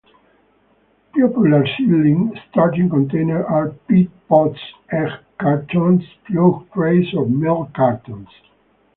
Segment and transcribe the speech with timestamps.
[1.13, 4.57] Popular seedling starting containers are peat pots,
[4.91, 8.29] egg cartons, plug trays or milk cartons.